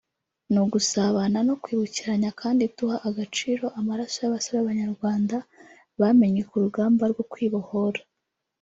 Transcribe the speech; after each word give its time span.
ni 0.51 0.59
ugusabana 0.65 1.39
no 1.47 1.55
kwibukiranya 1.61 2.29
kandi 2.41 2.63
duha 2.75 2.97
agaciro 3.09 3.65
amaraso 3.79 4.17
y’abasore 4.19 4.57
b’Abanyarwanda 4.59 5.35
bamennye 5.99 6.41
ku 6.49 6.55
rugamba 6.63 7.03
rwo 7.13 7.23
kwibohora 7.31 8.01